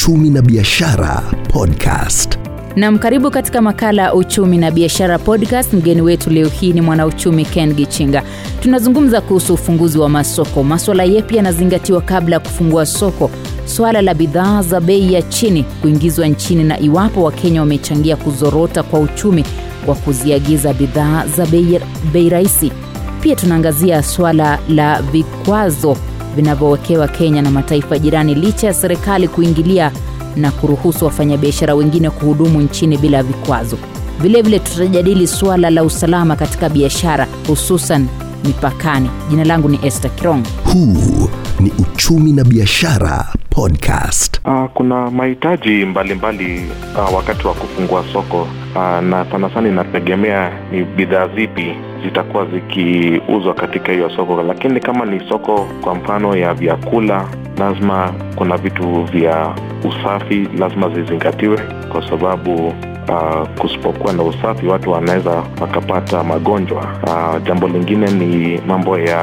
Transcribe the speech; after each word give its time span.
Uchumi 0.00 0.30
na 0.30 0.42
Biashara 0.42 1.22
Podcast. 1.52 2.38
Nam, 2.76 2.98
karibu 2.98 3.30
katika 3.30 3.62
makala 3.62 4.02
ya 4.02 4.14
uchumi 4.14 4.58
na 4.58 4.70
biashara 4.70 5.18
podcast. 5.18 5.72
Mgeni 5.72 6.00
wetu 6.02 6.30
leo 6.30 6.48
hii 6.48 6.72
ni 6.72 6.80
mwanauchumi 6.80 7.44
Ken 7.44 7.74
Gichinga. 7.74 8.22
Tunazungumza 8.60 9.20
kuhusu 9.20 9.54
ufunguzi 9.54 9.98
wa 9.98 10.08
masoko. 10.08 10.62
Maswala 10.64 11.04
yepi 11.04 11.36
yanazingatiwa 11.36 12.00
kabla 12.00 12.36
ya 12.36 12.40
kufungua 12.40 12.86
soko? 12.86 13.30
Swala 13.64 14.02
la 14.02 14.14
bidhaa 14.14 14.62
za 14.62 14.80
bei 14.80 15.12
ya 15.12 15.22
chini 15.22 15.62
kuingizwa 15.82 16.26
nchini, 16.26 16.64
na 16.64 16.80
iwapo 16.80 17.22
Wakenya 17.22 17.60
wamechangia 17.60 18.16
kuzorota 18.16 18.82
kwa 18.82 19.00
uchumi 19.00 19.44
kwa 19.86 19.94
kuziagiza 19.94 20.72
bidhaa 20.74 21.26
za 21.36 21.46
bei, 21.46 21.80
bei 22.12 22.28
rahisi. 22.28 22.72
Pia 23.20 23.36
tunaangazia 23.36 24.02
swala 24.02 24.58
la 24.68 25.02
vikwazo 25.02 25.96
vinavyowekewa 26.36 27.08
Kenya 27.08 27.42
na 27.42 27.50
mataifa 27.50 27.98
jirani 27.98 28.34
licha 28.34 28.66
ya 28.66 28.74
serikali 28.74 29.28
kuingilia 29.28 29.92
na 30.36 30.50
kuruhusu 30.50 31.04
wafanyabiashara 31.04 31.74
wengine 31.74 32.10
kuhudumu 32.10 32.60
nchini 32.60 32.96
bila 32.98 33.22
vikwazo. 33.22 33.78
Vilevile 34.20 34.58
tutajadili 34.58 35.26
suala 35.26 35.70
la 35.70 35.84
usalama 35.84 36.36
katika 36.36 36.68
biashara 36.68 37.26
hususan 37.46 38.06
mipakani. 38.44 39.10
Jina 39.30 39.44
langu 39.44 39.68
ni 39.68 39.78
Esther 39.82 40.10
Kirong. 40.16 40.42
Huu 40.72 41.28
ni 41.60 41.72
Uchumi 41.78 42.32
na 42.32 42.44
Biashara 42.44 43.26
Podcast. 43.50 44.40
Uh, 44.44 44.64
kuna 44.74 45.10
mahitaji 45.10 45.84
mbalimbali 45.84 46.62
uh, 47.08 47.14
wakati 47.14 47.46
wa 47.46 47.54
kufungua 47.54 48.04
soko 48.12 48.42
uh, 48.42 49.00
na 49.02 49.26
sana 49.32 49.50
sana 49.54 49.68
inategemea 49.68 50.52
ni 50.72 50.84
bidhaa 50.84 51.28
zipi 51.28 51.66
zitakuwa 52.04 52.46
zikiuzwa 52.46 53.54
katika 53.54 53.92
hiyo 53.92 54.10
soko, 54.10 54.42
lakini 54.42 54.80
kama 54.80 55.04
ni 55.06 55.28
soko 55.28 55.66
kwa 55.80 55.94
mfano 55.94 56.36
ya 56.36 56.54
vyakula, 56.54 57.28
lazima 57.58 58.12
kuna 58.36 58.56
vitu 58.56 59.04
vya 59.04 59.54
usafi 59.84 60.48
lazima 60.58 60.88
zizingatiwe, 60.88 61.58
kwa 61.92 62.08
sababu 62.10 62.74
Uh, 63.08 63.48
kusipokuwa 63.60 64.12
na 64.12 64.22
usafi 64.22 64.66
watu 64.66 64.90
wanaweza 64.90 65.30
wakapata 65.60 66.24
magonjwa. 66.24 66.86
Uh, 67.06 67.42
jambo 67.46 67.68
lingine 67.68 68.10
ni 68.10 68.60
mambo 68.66 68.98
ya 68.98 69.22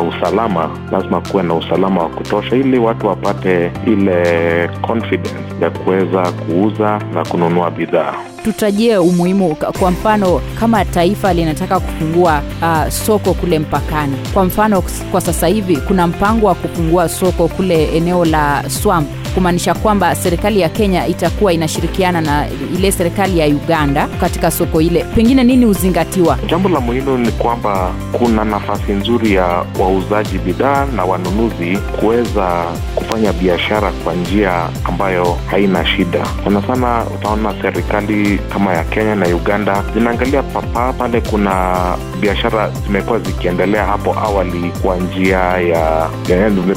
uh, 0.00 0.08
usalama. 0.08 0.70
Lazima 0.92 1.20
kuwe 1.20 1.42
na 1.42 1.54
usalama 1.54 2.02
wa 2.02 2.08
kutosha 2.08 2.56
ili 2.56 2.78
watu 2.78 3.06
wapate 3.06 3.70
ile 3.86 4.70
confidence 4.82 5.54
ya 5.60 5.70
kuweza 5.70 6.32
kuuza 6.32 7.00
na 7.14 7.24
kununua 7.24 7.70
bidhaa. 7.70 8.14
Tutajie 8.44 8.98
umuhimu, 8.98 9.56
kwa 9.80 9.90
mfano 9.90 10.40
kama 10.60 10.84
taifa 10.84 11.32
linataka 11.34 11.80
kufungua 11.80 12.42
uh, 12.62 12.88
soko 12.88 13.34
kule 13.34 13.58
mpakani. 13.58 14.16
Kwa 14.34 14.44
mfano 14.44 14.82
kwa 15.10 15.20
sasa 15.20 15.46
hivi 15.46 15.76
kuna 15.76 16.06
mpango 16.06 16.46
wa 16.46 16.54
kufungua 16.54 17.08
soko 17.08 17.48
kule 17.48 17.96
eneo 17.96 18.24
la 18.24 18.64
Swam 18.70 19.06
kumaanisha 19.28 19.74
kwamba 19.74 20.14
serikali 20.14 20.60
ya 20.60 20.68
Kenya 20.68 21.06
itakuwa 21.06 21.52
inashirikiana 21.52 22.20
na 22.20 22.46
ile 22.78 22.92
serikali 22.92 23.38
ya 23.38 23.46
Uganda 23.46 24.06
katika 24.20 24.50
soko 24.50 24.80
ile. 24.80 25.04
Pengine 25.04 25.44
nini 25.44 25.64
huzingatiwa? 25.64 26.38
Jambo 26.50 26.68
la 26.68 26.80
muhimu 26.80 27.18
ni 27.18 27.32
kwamba 27.32 27.90
kuna 28.12 28.44
nafasi 28.44 28.92
nzuri 28.92 29.34
ya 29.34 29.64
wauzaji 29.80 30.38
bidhaa 30.38 30.86
na 30.96 31.04
wanunuzi 31.04 31.76
kuweza 32.00 32.64
kufanya 32.94 33.32
biashara 33.32 33.92
kwa 34.04 34.14
njia 34.14 34.68
ambayo 34.84 35.36
haina 35.46 35.86
shida. 35.86 36.26
Sana 36.44 36.62
sana 36.62 37.04
utaona 37.14 37.54
serikali 37.62 38.38
kama 38.52 38.72
ya 38.74 38.84
Kenya 38.84 39.14
na 39.14 39.26
Uganda 39.26 39.84
zinaangalia 39.94 40.42
papa 40.42 40.92
pale 40.92 41.20
kuna 41.20 41.76
biashara 42.20 42.70
zimekuwa 42.86 43.18
zikiendelea 43.18 43.84
hapo 43.86 44.14
awali 44.18 44.72
kwa 44.82 44.96
njia 44.96 45.38
ya 45.38 46.08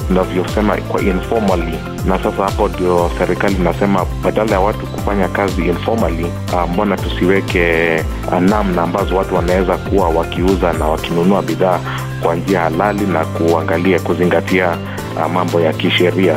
tunavyosema 0.08 0.78
kwa 0.78 1.02
informally 1.02 1.78
na 2.06 2.18
sasa 2.24 2.41
hapo 2.41 2.68
ndio 2.68 3.12
serikali 3.18 3.56
inasema 3.56 4.06
badala 4.24 4.52
ya 4.52 4.59
watu 4.59 4.85
kufanya 4.88 5.28
kazi 5.28 5.62
informally, 5.68 6.25
uh, 6.53 6.69
mbona 6.74 6.97
tusiweke 6.97 7.96
uh, 8.28 8.40
namna 8.40 8.81
ambazo 8.81 9.16
watu 9.18 9.35
wanaweza 9.35 9.78
kuwa 9.78 10.09
wakiuza 10.09 10.74
na 10.74 10.85
wakinunua 10.85 11.41
bidhaa 11.41 11.79
kwa 12.24 12.35
njia 12.35 12.59
halali 12.62 13.06
na 13.06 13.25
kuangalia 13.25 14.00
kuzingatia 14.00 14.78
uh, 15.18 15.31
mambo 15.34 15.62
ya 15.62 15.74
kisheria. 15.74 16.35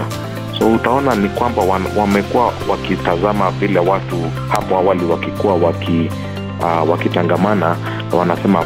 So 0.58 0.66
utaona 0.72 1.14
ni 1.14 1.28
kwamba 1.28 1.62
wamekuwa 1.96 2.52
wakitazama 2.68 3.50
vile 3.50 3.78
watu 3.80 4.16
hapo 4.48 4.76
awali 4.76 5.04
wakikuwa 5.04 5.54
waki, 5.54 6.10
uh, 6.60 6.90
wakitangamana 6.90 7.76
na 8.12 8.18
wanasema 8.18 8.64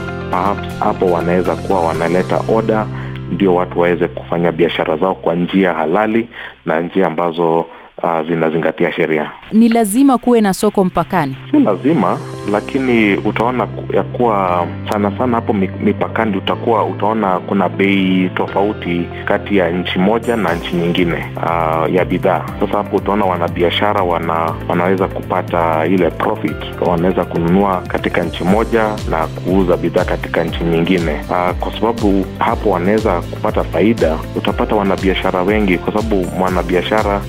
hapo 0.80 1.06
wanaweza 1.06 1.56
kuwa 1.56 1.80
wanaleta 1.80 2.40
oda 2.56 2.86
ndio 3.32 3.54
watu 3.54 3.80
waweze 3.80 4.08
kufanya 4.08 4.52
biashara 4.52 4.96
zao 4.96 5.14
kwa 5.14 5.34
njia 5.34 5.74
halali 5.74 6.28
na 6.66 6.80
njia 6.80 7.06
ambazo 7.06 7.66
uh, 8.02 8.22
zinazingatia 8.28 8.92
sheria. 8.92 9.30
Ni 9.52 9.68
lazima 9.68 10.18
kuwe 10.18 10.40
na 10.40 10.54
soko 10.54 10.84
mpakani? 10.84 11.36
Si 11.50 11.58
lazima, 11.58 12.18
lakini 12.52 13.16
utaona 13.16 13.68
ya 13.94 14.02
kuwa 14.02 14.66
sana 14.92 15.18
sana 15.18 15.34
hapo 15.36 15.52
mipakani 15.52 16.36
utakuwa 16.36 16.84
utaona 16.84 17.38
kuna 17.38 17.68
bei 17.68 18.30
tofauti 18.34 19.08
kati 19.24 19.56
ya 19.56 19.70
nchi 19.70 19.98
moja 19.98 20.36
na 20.36 20.54
nchi 20.54 20.76
nyingine 20.76 21.26
uh, 21.36 21.94
ya 21.94 22.04
bidhaa. 22.04 22.44
Sasa 22.60 22.76
hapo 22.78 22.96
utaona 22.96 23.24
wanabiashara 23.24 24.02
wana, 24.02 24.54
wanaweza 24.68 25.08
kupata 25.08 25.86
ile 25.86 26.10
profit, 26.10 26.56
wanaweza 26.86 27.24
kununua 27.24 27.80
katika 27.88 28.22
nchi 28.22 28.44
moja 28.44 28.82
na 29.10 29.26
kuuza 29.26 29.76
bidhaa 29.76 30.04
katika 30.04 30.44
nchi 30.44 30.64
nyingine 30.64 31.12
uh, 31.12 31.50
kwa 31.58 31.72
sababu 31.80 32.24
hapo 32.38 32.70
wanaweza 32.70 33.20
kupata 33.20 33.64
faida. 33.64 34.18
Utapata 34.36 34.74
wanabiashara 34.76 35.42
wengi, 35.42 35.78
kwa 35.78 35.92
sababu 35.92 36.26
mwanabiashara 36.38 37.20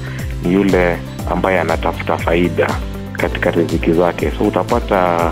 ni 0.43 0.53
yule 0.53 0.97
ambaye 1.31 1.59
anatafuta 1.59 2.17
faida 2.17 2.67
katika 3.13 3.51
riziki 3.51 3.91
zake, 3.93 4.31
so 4.37 4.43
utapata 4.43 5.31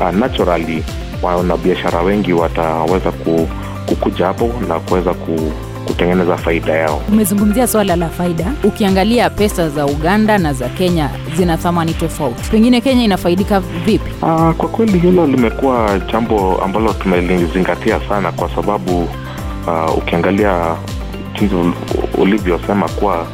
uh, 0.00 0.10
naturally 0.10 0.84
wanabiashara 1.22 2.00
wengi 2.02 2.32
wataweza 2.32 3.12
kukuja 3.86 4.26
hapo 4.26 4.50
na 4.68 4.80
kuweza 4.80 5.14
ku, 5.14 5.52
kutengeneza 5.86 6.36
faida 6.36 6.72
yao. 6.72 7.02
Umezungumzia 7.08 7.66
swala 7.66 7.96
la 7.96 8.08
faida. 8.08 8.44
Ukiangalia 8.64 9.30
pesa 9.30 9.68
za 9.68 9.86
Uganda 9.86 10.38
na 10.38 10.52
za 10.52 10.68
Kenya 10.68 11.10
zina 11.36 11.56
thamani 11.56 11.94
tofauti, 11.94 12.50
pengine 12.50 12.80
Kenya 12.80 13.04
inafaidika 13.04 13.60
vipi? 13.60 14.10
Uh, 14.22 14.50
kwa 14.52 14.68
kweli 14.68 14.98
hilo 14.98 15.26
limekuwa 15.26 16.00
jambo 16.12 16.60
ambalo 16.64 16.92
tumelizingatia 16.92 18.00
sana, 18.08 18.32
kwa 18.32 18.50
sababu 18.54 19.02
uh, 19.66 19.98
ukiangalia 19.98 20.74
jinsi 21.40 21.54
ulivyosema 22.18 22.88
kuwa 22.88 23.26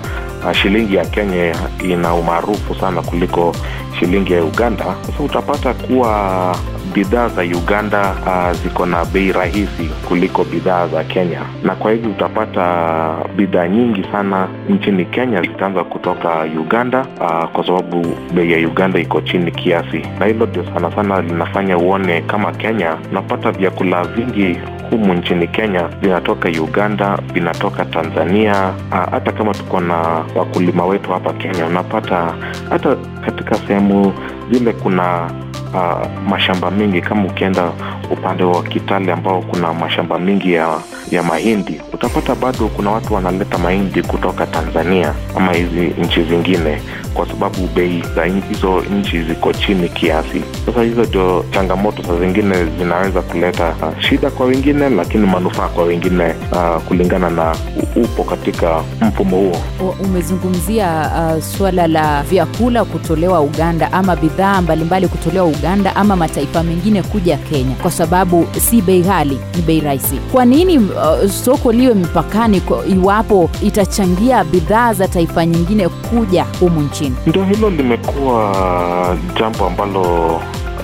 Uh, 0.45 0.53
shilingi 0.53 0.95
ya 0.95 1.05
Kenya 1.05 1.57
ina 1.85 2.15
umaarufu 2.15 2.75
sana 2.75 3.03
kuliko 3.03 3.55
shilingi 3.99 4.33
ya 4.33 4.45
Uganda. 4.45 4.85
Sasa 5.07 5.23
utapata 5.23 5.75
kuwa 5.75 6.57
bidhaa 6.95 7.29
za 7.29 7.43
Uganda 7.43 8.15
uh, 8.27 8.53
ziko 8.63 8.87
na 8.87 9.05
bei 9.05 9.33
rahisi 9.33 9.91
kuliko 10.09 10.45
bidhaa 10.45 10.87
za 10.89 11.05
Kenya, 11.05 11.41
na 11.65 11.75
kwa 11.75 11.93
hivyo 11.93 12.11
utapata 12.11 13.17
bidhaa 13.37 13.69
nyingi 13.69 14.05
sana 14.13 14.49
nchini 14.69 15.05
Kenya 15.05 15.41
zitaanza 15.43 15.85
kutoka 15.85 16.43
Uganda 16.61 17.01
uh, 17.21 17.45
kwa 17.53 17.67
sababu 17.67 18.07
bei 18.35 18.53
ya 18.53 18.69
Uganda 18.69 19.01
iko 19.01 19.21
chini 19.21 19.51
kiasi, 19.53 20.03
na 20.21 20.27
hilo 20.27 20.47
ndio 20.47 20.65
sana 20.75 20.91
sana 20.93 21.21
linafanya 21.23 21.79
uone 21.79 22.21
kama 22.23 22.53
Kenya 22.53 22.97
unapata 23.11 23.53
vyakula 23.53 24.05
vingi 24.05 24.59
humu 24.91 25.15
nchini 25.15 25.49
Kenya 25.49 25.89
vinatoka 26.01 26.49
Uganda, 26.49 27.19
vinatoka 27.33 27.85
Tanzania. 27.85 28.73
Hata 29.11 29.33
kama 29.33 29.55
tuko 29.55 29.81
na 29.81 29.95
wakulima 30.35 30.87
wetu 30.87 31.11
hapa 31.13 31.33
Kenya, 31.33 31.67
unapata 31.67 32.35
hata 32.71 32.97
katika 33.27 33.55
sehemu 33.55 34.13
zile 34.51 34.73
kuna 34.73 35.31
uh, 35.75 36.23
mashamba 36.29 36.71
mengi. 36.71 37.01
Kama 37.01 37.25
ukienda 37.25 37.71
upande 38.11 38.45
wa 38.45 38.63
Kitale 38.63 39.13
ambao 39.13 39.43
kuna 39.43 39.73
mashamba 39.73 40.19
mengi 40.19 40.53
ya 40.53 40.79
ya 41.11 41.23
mahindi, 41.23 41.81
utapata 41.93 42.35
bado 42.35 42.69
kuna 42.69 42.91
watu 42.91 43.15
wanaleta 43.15 43.59
mahindi 43.59 44.03
kutoka 44.03 44.47
Tanzania 44.47 45.15
ama 45.37 45.53
hizi 45.53 45.81
nchi 46.03 46.23
zingine, 46.23 46.83
kwa 47.15 47.27
sababu 47.29 47.69
bei 47.75 48.03
za 48.17 48.25
hizo 48.25 48.81
nchi 49.01 49.23
ziko 49.23 49.53
chini 49.53 49.89
kiasi. 49.89 50.43
Sasa 50.67 50.83
hizo 50.83 51.03
ndio 51.05 51.45
changamoto, 51.51 52.03
saa 52.03 52.17
zingine 52.21 52.55
zinaweza 52.79 53.23
kuleta 53.23 53.69
uh, 53.83 54.01
shida 54.01 54.31
kwa 54.31 54.47
wengine, 54.47 54.89
lakini 54.91 55.27
manufaa 55.27 55.69
kwa 55.69 55.85
wengine 55.85 56.35
uh, 56.53 56.83
kulingana 56.83 57.31
na 57.31 57.57
upo 57.97 58.25
katika 58.25 58.81
mfumo 59.03 59.37
huo. 59.37 59.57
Umezungumzia 60.05 61.11
uh, 61.37 61.43
suala 61.43 61.87
la 61.87 62.23
vyakula 62.23 62.85
kutolewa 62.85 63.41
Uganda 63.41 63.93
ama 63.93 64.17
bidhaa 64.17 64.61
mbalimbali 64.61 65.09
kutolewa 65.09 65.47
Uganda 65.47 65.64
ama 65.95 66.17
mataifa 66.17 66.63
mengine 66.63 67.03
kuja 67.03 67.37
Kenya, 67.37 67.75
kwa 67.83 67.91
sababu 67.91 68.47
si 68.61 68.83
bei 68.83 69.01
ghali, 69.03 69.39
ni 69.57 69.63
bei 69.63 69.81
rahisi. 69.81 70.17
Kwa 70.33 70.45
nini 70.45 70.79
uh, 70.79 71.31
soko 71.31 71.73
liwe 71.73 71.95
mipakani 71.95 72.61
kwa, 72.61 72.87
iwapo 72.87 73.51
itachangia 73.63 74.45
bidhaa 74.45 74.95
za 74.95 75.09
taifa 75.09 75.47
nyingine 75.47 75.89
kuja 75.89 76.47
humu 76.61 76.81
nchini? 76.81 77.17
Ndio 77.27 77.45
hilo 77.45 77.71
limekuwa 77.71 79.17
jambo 79.41 79.67
ambalo 79.67 80.03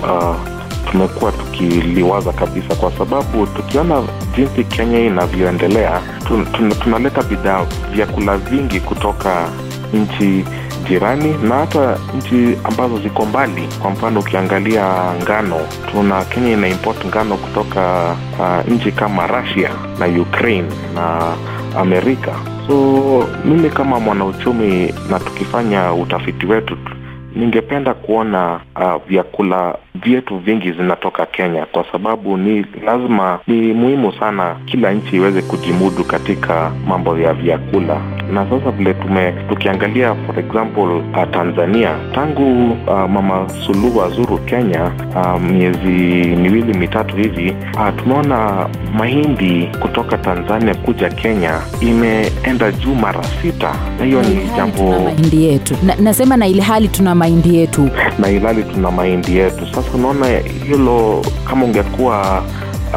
uh, 0.03 0.35
tumekuwa 0.91 1.31
tukiliwaza 1.31 2.31
kabisa, 2.33 2.75
kwa 2.75 2.91
sababu 2.91 3.47
tukiona 3.47 4.01
jinsi 4.35 4.63
Kenya 4.63 4.99
inavyoendelea 4.99 6.01
tun, 6.27 6.45
tun, 6.45 6.69
tunaleta 6.71 7.23
bidhaa 7.23 7.65
vyakula 7.93 8.37
vingi 8.37 8.79
kutoka 8.79 9.49
nchi 9.93 10.45
jirani 10.89 11.35
na 11.43 11.55
hata 11.55 11.97
nchi 12.17 12.57
ambazo 12.63 12.97
ziko 12.99 13.25
mbali. 13.25 13.67
Kwa 13.81 13.91
mfano 13.91 14.19
ukiangalia 14.19 15.13
ngano, 15.23 15.59
tuna 15.91 16.25
Kenya 16.25 16.51
ina 16.53 16.67
import 16.67 17.05
ngano 17.05 17.37
kutoka 17.37 18.15
uh, 18.39 18.71
nchi 18.73 18.91
kama 18.91 19.27
Russia 19.27 19.69
na 19.99 20.21
Ukraine 20.21 20.67
na 20.95 21.33
Amerika. 21.77 22.31
So 22.67 23.27
mimi 23.45 23.69
kama 23.69 23.99
mwanauchumi 23.99 24.93
na 25.09 25.19
tukifanya 25.19 25.93
utafiti 25.93 26.45
wetu 26.45 26.77
ningependa 27.35 27.93
kuona 27.93 28.59
uh, 28.75 29.01
vyakula 29.07 29.75
vyetu 29.95 30.37
vingi 30.37 30.71
zinatoka 30.71 31.25
Kenya 31.25 31.65
kwa 31.65 31.85
sababu 31.91 32.37
ni 32.37 32.65
lazima, 32.85 33.39
ni 33.47 33.73
muhimu 33.73 34.13
sana 34.19 34.55
kila 34.65 34.91
nchi 34.91 35.15
iweze 35.15 35.41
kujimudu 35.41 36.03
katika 36.03 36.71
mambo 36.87 37.17
ya 37.17 37.33
vyakula. 37.33 38.01
Na 38.33 38.45
sasa 38.49 38.71
vile 38.71 38.93
tume 38.93 39.33
tukiangalia 39.49 40.15
for 40.15 40.39
example 40.39 40.81
uh, 40.83 41.31
Tanzania 41.31 41.95
tangu 42.15 42.71
uh, 42.71 43.09
Mama 43.09 43.49
Suluhu 43.65 44.01
azuru 44.01 44.37
Kenya 44.37 44.91
uh, 45.15 45.41
miezi 45.41 45.87
miwili 46.35 46.73
mitatu 46.73 47.15
hivi 47.15 47.55
uh, 47.75 47.89
tumeona 48.03 48.67
mahindi 48.97 49.69
kutoka 49.79 50.17
Tanzania 50.17 50.75
kuja 50.75 51.09
Kenya 51.09 51.59
imeenda 51.81 52.71
juu 52.71 52.95
mara 52.95 53.23
sita, 53.23 53.75
na 53.99 54.05
hiyo 54.05 54.21
ni 54.21 54.39
jambo 54.57 54.99
mahindi 54.99 55.43
yetu 55.45 55.75
na, 55.85 55.95
nasema 55.95 56.37
na 56.37 56.47
ilhali 56.47 56.87
tuna 56.87 57.15
mahindi 57.15 57.55
yetu 57.57 57.89
na 58.19 58.29
ilhali 58.29 58.63
tuna 58.63 58.91
mahindi 58.91 59.37
yetu. 59.37 59.65
Sasa 59.83 59.97
unaona 59.97 60.27
hilo, 60.67 61.25
kama 61.49 61.65
ungekuwa 61.65 62.43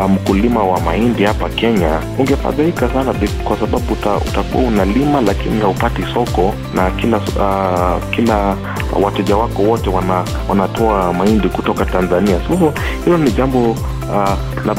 mkulima 0.09 0.63
um, 0.63 0.69
wa 0.71 0.81
mahindi 0.81 1.25
hapa 1.25 1.49
Kenya 1.49 2.01
ungefadhaika 2.19 2.89
sana 2.89 3.15
kwa 3.45 3.57
sababu 3.57 3.93
uta, 3.93 4.17
utakuwa 4.17 4.65
unalima 4.65 5.21
lakini 5.21 5.61
haupati 5.61 6.03
soko, 6.15 6.55
na 6.75 6.91
kila 6.91 7.17
uh, 7.17 8.11
kila 8.11 8.57
wateja 9.03 9.37
wako 9.37 9.63
wote 9.63 9.91
wana, 9.91 10.25
wanatoa 10.49 11.13
mahindi 11.13 11.49
kutoka 11.49 11.85
Tanzania. 11.85 12.41
So 12.49 12.73
hilo 13.05 13.19
ni 13.19 13.31
jambo 13.31 13.71
uh, 13.71 14.39
na, 14.67 14.75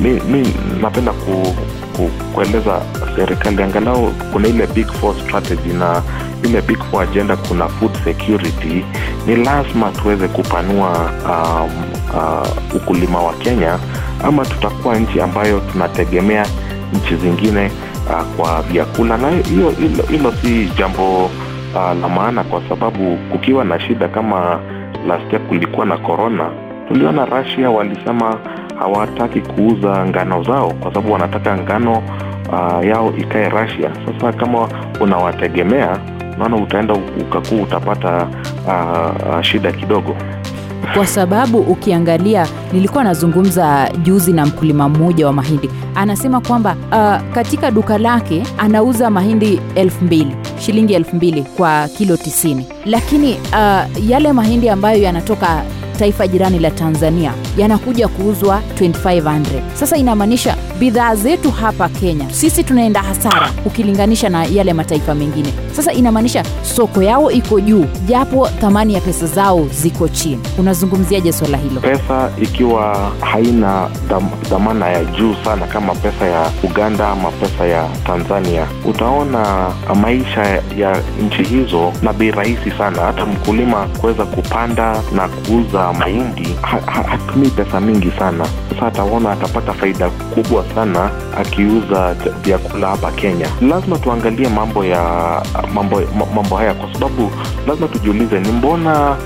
mi, 0.00 0.10
mi 0.10 0.54
napenda 0.82 1.12
ku, 1.12 1.54
ku, 1.96 2.10
kueleza 2.34 2.80
serikali 3.16 3.62
angalau 3.62 4.12
kuna 4.32 4.48
ile 4.48 4.66
big 4.66 4.86
four 4.92 5.14
strategy 5.14 5.72
na 5.72 6.02
ile 6.44 6.60
big 6.62 6.78
four 6.90 7.02
agenda, 7.02 7.36
kuna 7.36 7.68
food 7.68 7.90
security. 8.04 8.84
Ni 9.26 9.36
lazima 9.36 9.90
tuweze 9.90 10.28
kupanua 10.28 11.10
um, 11.26 11.70
uh, 12.14 12.76
ukulima 12.76 13.22
wa 13.22 13.32
Kenya 13.34 13.78
ama 14.24 14.44
tutakuwa 14.44 14.96
nchi 14.98 15.20
ambayo 15.20 15.60
tunategemea 15.60 16.46
nchi 16.92 17.16
zingine 17.16 17.70
uh, 18.10 18.22
kwa 18.36 18.62
vyakula, 18.62 19.16
na 19.16 19.30
hiyo 19.30 19.70
hilo 20.10 20.32
si 20.42 20.70
jambo 20.78 21.24
uh, 21.24 22.00
la 22.00 22.08
maana, 22.08 22.44
kwa 22.44 22.62
sababu 22.68 23.16
kukiwa 23.32 23.64
na 23.64 23.80
shida 23.80 24.08
kama 24.08 24.60
last 25.08 25.32
year 25.32 25.42
kulikuwa 25.48 25.86
na 25.86 25.96
corona, 25.98 26.50
tuliona 26.88 27.24
rasia 27.24 27.70
walisema 27.70 28.36
hawataki 28.78 29.40
kuuza 29.40 30.06
ngano 30.06 30.42
zao 30.42 30.70
kwa 30.72 30.94
sababu 30.94 31.12
wanataka 31.12 31.58
ngano 31.58 32.02
uh, 32.52 32.86
yao 32.86 33.12
ikae 33.18 33.48
Russia. 33.48 33.90
Sasa 34.06 34.32
kama 34.32 34.68
unawategemea, 35.00 35.98
naona 36.38 36.56
utaenda 36.56 36.94
ukakuu 37.20 37.62
utapata 37.62 38.26
uh, 38.66 39.34
uh, 39.34 39.42
shida 39.42 39.72
kidogo. 39.72 40.16
Kwa 40.94 41.06
sababu 41.06 41.58
ukiangalia, 41.58 42.46
nilikuwa 42.72 43.04
nazungumza 43.04 43.90
juzi 44.02 44.32
na 44.32 44.46
mkulima 44.46 44.88
mmoja 44.88 45.26
wa 45.26 45.32
mahindi, 45.32 45.70
anasema 45.94 46.40
kwamba 46.40 46.76
uh, 46.92 47.34
katika 47.34 47.70
duka 47.70 47.98
lake 47.98 48.42
anauza 48.58 49.10
mahindi 49.10 49.60
elfu 49.74 50.04
mbili 50.04 50.36
shilingi 50.60 50.94
elfu 50.94 51.16
mbili 51.16 51.42
kwa 51.42 51.88
kilo 51.88 52.16
tisini, 52.16 52.66
lakini 52.86 53.32
uh, 53.52 54.08
yale 54.10 54.32
mahindi 54.32 54.68
ambayo 54.68 55.02
yanatoka 55.02 55.62
taifa 55.98 56.28
jirani 56.28 56.58
la 56.58 56.70
Tanzania 56.70 57.32
yanakuja 57.56 58.08
kuuzwa 58.08 58.62
2500. 58.80 59.40
Sasa 59.74 59.96
inamaanisha 59.96 60.56
bidhaa 60.78 61.14
zetu 61.14 61.50
hapa 61.50 61.88
Kenya 61.88 62.30
sisi 62.30 62.64
tunaenda 62.64 63.02
hasara 63.02 63.50
ukilinganisha 63.66 64.28
na 64.28 64.44
yale 64.44 64.72
mataifa 64.72 65.14
mengine. 65.14 65.52
Sasa 65.76 65.92
inamaanisha 65.92 66.44
soko 66.76 67.02
yao 67.02 67.30
iko 67.30 67.60
juu, 67.60 67.84
japo 68.06 68.48
thamani 68.48 68.94
ya 68.94 69.00
pesa 69.00 69.26
zao 69.26 69.66
ziko 69.68 70.08
chini. 70.08 70.38
Unazungumziaje 70.58 71.32
swala 71.32 71.58
hilo? 71.58 71.80
Pesa 71.80 72.30
ikiwa 72.42 73.12
haina 73.20 73.88
dhamana 74.50 74.88
ya 74.88 75.04
juu 75.04 75.34
sana 75.44 75.66
kama 75.66 75.94
pesa 75.94 76.26
ya 76.26 76.50
Uganda 76.64 77.08
ama 77.08 77.30
pesa 77.30 77.66
ya 77.66 77.88
Tanzania, 78.06 78.66
utaona 78.84 79.70
maisha 80.02 80.42
ya 80.78 81.02
nchi 81.26 81.42
hizo 81.42 81.92
na 82.02 82.12
bei 82.12 82.30
rahisi 82.30 82.70
sana, 82.78 83.02
hata 83.02 83.26
mkulima 83.26 83.86
kuweza 84.00 84.24
kupanda 84.24 85.02
na 85.16 85.28
kuuza 85.28 85.81
mahindi 85.92 86.48
hatumii 86.86 87.48
ha, 87.48 87.54
pesa 87.64 87.80
mingi 87.80 88.10
sana. 88.18 88.44
Sasa 88.70 88.86
ataona 88.86 89.32
atapata 89.32 89.72
faida 89.72 90.10
kubwa 90.10 90.64
sana 90.74 91.10
akiuza 91.38 92.14
vyakula 92.44 92.88
hapa 92.88 93.10
Kenya. 93.10 93.46
Lazima 93.60 93.98
tuangalie 93.98 94.48
mambo 94.48 94.84
ya 94.84 95.02
mambo, 95.74 96.02
mambo 96.34 96.56
haya 96.56 96.74
kwa 96.74 96.92
sababu 96.92 97.30
lazima 97.68 97.88
tujiulize, 97.88 98.40
ni 98.40 98.52
mbona 98.52 99.16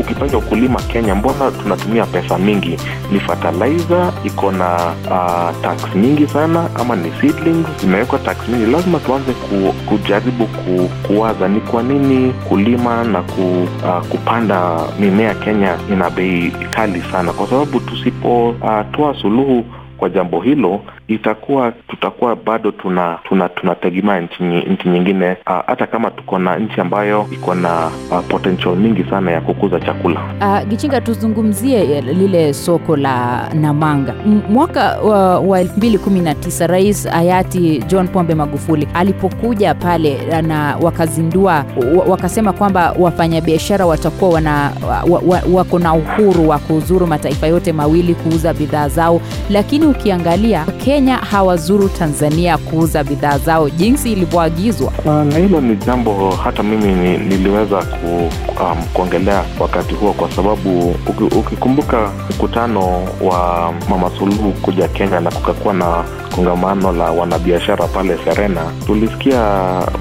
ukifanya 0.00 0.38
ukulima 0.38 0.82
Kenya, 0.82 1.14
mbona 1.14 1.50
tunatumia 1.62 2.06
pesa 2.06 2.38
mingi? 2.38 2.78
Ni 3.12 3.20
fertilizer 3.20 4.12
iko 4.24 4.52
na 4.52 4.74
uh, 5.10 5.62
tax 5.62 5.94
nyingi 5.96 6.26
sana, 6.26 6.68
ama 6.80 6.96
ni 6.96 7.12
seedlings 7.20 7.66
zimewekwa 7.80 8.18
tax 8.18 8.36
nyingi? 8.48 8.72
Lazima 8.72 8.98
tuanze 8.98 9.32
ku, 9.32 9.72
kujaribu 9.88 10.46
ku, 10.46 10.90
kuwaza 11.06 11.48
ni 11.48 11.60
kwa 11.60 11.82
nini 11.82 12.32
kulima 12.48 13.04
na 13.04 13.22
ku, 13.22 13.68
uh, 13.84 14.06
kupanda 14.06 14.70
mimea 15.00 15.34
Kenya 15.34 15.76
ina 15.92 16.05
bei 16.10 16.50
kali 16.70 17.02
sana, 17.12 17.32
kwa 17.32 17.46
sababu 17.46 17.80
tusipotoa 17.80 19.10
uh, 19.10 19.16
suluhu 19.20 19.64
kwa 19.96 20.08
jambo 20.10 20.40
hilo 20.40 20.80
itakuwa 21.08 21.72
tutakuwa 21.88 22.36
bado 22.36 22.70
tuna 22.70 23.18
tunategemea 23.54 24.20
nchi, 24.20 24.88
nyingine 24.88 25.36
hata 25.44 25.84
uh, 25.84 25.90
kama 25.90 26.10
tuko 26.10 26.38
na 26.38 26.56
nchi 26.56 26.80
ambayo 26.80 27.26
iko 27.32 27.54
na 27.54 27.86
uh, 28.10 28.20
potential 28.28 28.76
mingi 28.76 29.04
sana 29.10 29.30
ya 29.30 29.40
kukuza 29.40 29.80
chakula. 29.80 30.20
Uh, 30.40 30.68
Gichinga, 30.68 31.00
tuzungumzie 31.00 32.00
lile 32.00 32.54
soko 32.54 32.96
la 32.96 33.48
Namanga. 33.54 34.14
Mwaka 34.50 34.98
wa, 35.00 35.40
wa 35.40 35.62
2019 35.62 36.66
Rais 36.66 37.08
hayati 37.08 37.84
John 37.86 38.08
Pombe 38.08 38.34
Magufuli 38.34 38.88
alipokuja 38.94 39.74
pale 39.74 40.42
na 40.42 40.76
wakazindua 40.82 41.64
wakasema 42.06 42.52
kwamba 42.52 42.94
wafanyabiashara 42.98 43.86
watakuwa 43.86 44.30
wana 44.30 44.72
wa, 45.08 45.18
wa, 45.26 45.42
wako 45.52 45.78
na 45.78 45.94
uhuru 45.94 46.48
wa 46.48 46.58
kuzuru 46.58 47.06
mataifa 47.06 47.46
yote 47.46 47.72
mawili 47.72 48.14
kuuza 48.14 48.54
bidhaa 48.54 48.88
zao, 48.88 49.20
lakini 49.50 49.86
ukiangalia 49.86 50.64
Kenya 50.96 51.16
hawazuru 51.16 51.88
Tanzania 51.88 52.58
kuuza 52.58 53.04
bidhaa 53.04 53.38
zao 53.38 53.70
jinsi 53.70 54.12
ilivyoagizwa. 54.12 54.92
Na 55.04 55.38
hilo 55.38 55.60
ni 55.60 55.76
jambo 55.76 56.30
hata 56.30 56.62
mimi 56.62 56.92
ni, 56.94 57.18
niliweza 57.18 57.76
ku, 57.76 58.30
um, 58.62 58.82
kuongelea 58.92 59.44
wakati 59.60 59.94
huo, 59.94 60.12
kwa 60.12 60.30
sababu 60.30 60.94
ukikumbuka 61.38 62.10
mkutano 62.30 63.08
wa 63.20 63.72
Mama 63.90 64.10
Suluhu 64.18 64.52
kuja 64.52 64.88
Kenya 64.88 65.20
na 65.20 65.30
kukakuwa 65.30 65.74
na 65.74 66.04
kongamano 66.36 66.92
la 66.92 67.10
wanabiashara 67.10 67.86
pale 67.88 68.18
Serena, 68.24 68.60
tulisikia 68.86 69.40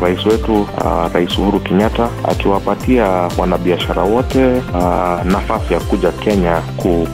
rais 0.02 0.26
wetu 0.26 0.62
uh, 0.62 1.14
Rais 1.14 1.38
Uhuru 1.38 1.60
Kenyatta 1.60 2.10
akiwapatia 2.24 3.06
wanabiashara 3.38 4.02
wote 4.04 4.46
uh, 4.58 5.24
nafasi 5.26 5.74
ya 5.74 5.80
kuja 5.80 6.12
Kenya 6.12 6.62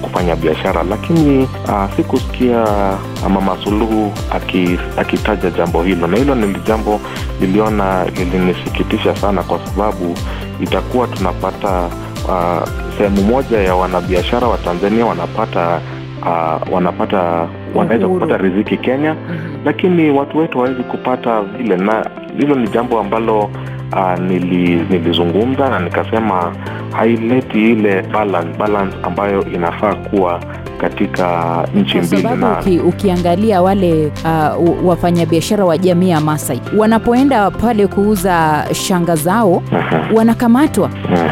kufanya 0.01 0.35
biashara, 0.35 0.83
lakini 0.83 1.43
uh, 1.67 1.95
sikusikia 1.95 2.65
Mama 3.29 3.57
Suluhu 3.63 4.11
akitaja 4.97 5.47
aki 5.47 5.57
jambo 5.57 5.83
hilo, 5.83 6.07
na 6.07 6.17
hilo 6.17 6.35
ni 6.35 6.55
jambo 6.67 6.99
niliona 7.41 8.05
lilinisikitisha 8.05 9.15
sana, 9.15 9.43
kwa 9.43 9.59
sababu 9.65 10.15
itakuwa 10.61 11.07
tunapata 11.07 11.89
uh, 12.27 12.67
sehemu 12.97 13.21
moja 13.23 13.57
ya 13.61 13.75
wanabiashara 13.75 14.47
wa 14.47 14.57
Tanzania 14.57 15.05
wanapata 15.05 15.81
uh, 16.21 16.73
wanapata 16.73 17.47
wanaweza 17.75 18.07
kupata 18.07 18.37
riziki 18.37 18.77
Kenya, 18.77 19.13
mm-hmm. 19.13 19.61
lakini 19.65 20.09
watu 20.11 20.37
wetu 20.37 20.57
hawawezi 20.57 20.83
kupata 20.83 21.41
vile, 21.41 21.77
na 21.77 22.05
hilo 22.37 22.55
ni 22.55 22.67
jambo 22.67 22.99
ambalo 22.99 23.39
uh, 23.93 24.19
nili, 24.19 24.85
nilizungumza 24.89 25.69
na 25.69 25.79
nikasema 25.79 26.53
haileti 26.91 27.71
ile 27.71 28.01
balance, 28.01 28.57
balance 28.57 28.97
ambayo 29.03 29.45
inafaa 29.45 29.95
kuwa 29.95 30.39
katika 30.81 31.67
nchi 31.75 31.93
kwa 31.97 32.03
mbili 32.07 32.21
sababu 32.21 32.41
na 32.41 32.59
uki, 32.59 32.79
ukiangalia 32.79 33.61
wale 33.61 34.11
uh, 34.25 34.85
wafanyabiashara 34.87 35.65
wa 35.65 35.77
jamii 35.77 36.09
ya 36.09 36.21
Masai 36.21 36.61
wanapoenda 36.77 37.51
pale 37.51 37.87
kuuza 37.87 38.65
shanga 38.73 39.15
zao 39.15 39.63
wanakamatwa 40.13 40.89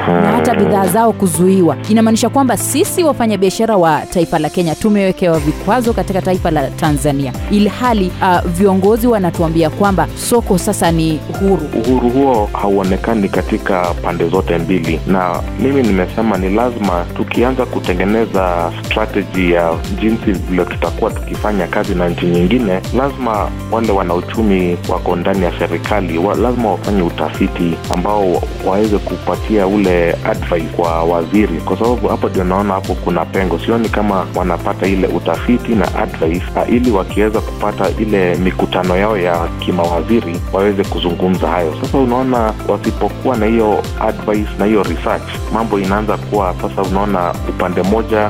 na 0.08 0.32
hata 0.32 0.56
bidhaa 0.56 0.88
zao 0.88 1.14
kuzuiwa. 1.14 1.78
Inamaanisha 1.90 2.30
kwamba 2.30 2.58
sisi 2.58 3.04
wafanyabiashara 3.04 3.78
wa 3.78 4.02
taifa 4.02 4.40
la 4.40 4.50
Kenya 4.50 4.76
tumewekewa 4.76 5.40
vikwazo 5.40 5.94
katika 5.94 6.22
taifa 6.22 6.52
la 6.52 6.68
Tanzania, 6.72 7.34
ili 7.52 7.70
hali 7.70 8.12
uh, 8.22 8.50
viongozi 8.52 9.08
wanatuambia 9.08 9.70
kwamba 9.70 10.08
soko 10.16 10.58
sasa 10.58 10.92
ni 10.92 11.20
huru. 11.40 11.70
uhuru 11.88 12.10
huo 12.10 12.50
hauonekani 12.54 13.30
katika 13.30 13.94
pande 14.04 14.28
zote 14.30 14.58
mbili, 14.58 15.00
na 15.08 15.42
mimi 15.60 15.82
nimesema 15.84 16.38
ni 16.38 16.50
lazima 16.56 17.06
tukianza 17.18 17.66
kutengeneza 17.66 18.72
strategy 18.86 19.39
ya 19.40 19.74
jinsi 20.02 20.32
vile 20.32 20.66
tutakuwa 20.66 21.12
tukifanya 21.12 21.68
kazi 21.68 21.96
na 21.96 22.10
nchi 22.10 22.26
nyingine, 22.26 22.82
lazima 22.98 23.50
wale 23.72 23.92
wanauchumi 23.92 24.78
wako 24.90 25.16
ndani 25.16 25.44
ya 25.46 25.52
serikali 25.60 26.18
wa, 26.18 26.36
lazima 26.36 26.72
wafanye 26.72 27.02
utafiti 27.02 27.74
ambao 27.94 28.42
waweze 28.66 28.98
kupatia 28.98 29.68
ule 29.68 30.14
advice 30.26 30.68
kwa 30.76 31.04
waziri, 31.04 31.58
kwa 31.66 31.78
sababu 31.78 32.08
hapo 32.08 32.30
ndio 32.30 32.44
naona 32.44 32.74
hapo 32.74 32.94
kuna 32.94 33.26
pengo. 33.26 33.60
Sioni 33.60 33.90
kama 33.90 34.26
wanapata 34.36 34.88
ile 34.88 35.08
utafiti 35.08 35.72
na 35.76 35.96
advice, 35.96 36.46
ili 36.70 36.92
wakiweza 36.92 37.42
kupata 37.42 37.90
ile 38.00 38.36
mikutano 38.36 38.98
yao 38.98 39.18
ya 39.18 39.48
kimawaziri 39.60 40.36
waweze 40.54 40.84
kuzungumza 40.84 41.48
hayo. 41.48 41.74
Sasa 41.82 41.98
unaona, 41.98 42.54
wasipokuwa 42.68 43.38
na 43.38 43.46
hiyo 43.46 43.84
advice 44.00 44.50
na 44.60 44.66
hiyo 44.66 44.84
research, 44.84 45.30
mambo 45.54 45.80
inaanza 45.80 46.18
kuwa 46.18 46.56
sasa, 46.62 46.82
unaona 46.82 47.34
upande 47.50 47.82
mmoja 47.84 48.30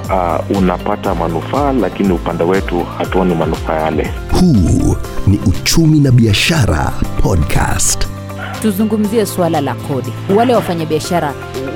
uh, 0.49 0.57
unapata 0.57 0.98
manufaa, 1.15 1.73
lakini 1.73 2.11
upande 2.13 2.43
wetu 2.43 2.83
hatuoni 2.97 3.35
manufaa 3.35 3.73
yale. 3.79 4.13
Huu 4.39 4.95
ni 5.27 5.39
Uchumi 5.47 5.99
na 5.99 6.11
Biashara 6.11 6.91
Podcast. 7.21 8.07
Tuzungumzie 8.61 9.25
suala 9.25 9.61
la 9.61 9.73
kodi. 9.73 10.13
Wale 10.35 10.55
wafanyabiashara 10.55 11.33